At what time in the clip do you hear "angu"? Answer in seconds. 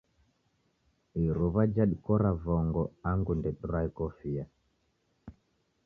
3.11-3.31